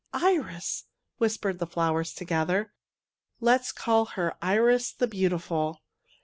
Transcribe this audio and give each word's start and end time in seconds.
Iris!" 0.13 0.85
whispered 1.19 1.59
the 1.59 1.67
flowers 1.67 2.11
to 2.15 2.25
gether. 2.25 2.63
'^ 2.63 2.69
Let 3.39 3.61
us 3.61 3.71
call 3.71 4.05
her 4.17 4.33
Iris 4.41 4.91
the 4.93 5.07
Beauti 5.07 5.39
ful! 5.39 5.83